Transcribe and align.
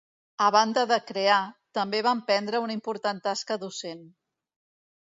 A 0.45 0.45
banda 0.53 0.85
de 0.91 0.97
crear, 1.11 1.37
també 1.79 2.01
va 2.09 2.15
emprendre 2.19 2.65
una 2.65 2.79
important 2.79 3.25
tasca 3.29 3.63
docent. 3.67 4.07